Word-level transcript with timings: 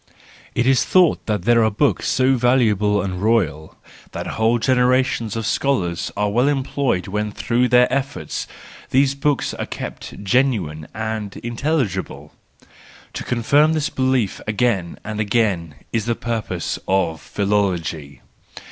—It 0.55 0.65
is 0.65 0.83
thought 0.83 1.27
that 1.27 1.43
there 1.43 1.63
are 1.63 1.69
books 1.69 2.07
so 2.09 2.33
valuable 2.33 3.03
and 3.03 3.21
royal 3.21 3.77
that 4.13 4.25
whole 4.25 4.57
generations 4.57 5.35
of 5.35 5.45
scholars 5.45 6.11
are 6.17 6.31
well 6.31 6.47
employed 6.47 7.07
when 7.07 7.31
through 7.31 7.67
their 7.67 7.85
efforts 7.93 8.47
these 8.89 9.13
books 9.13 9.53
are 9.53 9.67
kept 9.67 10.23
genuine 10.23 10.87
and 10.95 11.37
intelligible,—to 11.37 13.23
confirm 13.23 13.73
this 13.73 13.91
belief 13.91 14.41
again 14.47 14.97
and 15.03 15.19
again 15.19 15.75
is 15.93 16.05
the 16.05 16.15
purpose 16.15 16.79
of 16.87 17.21
philology. 17.21 18.21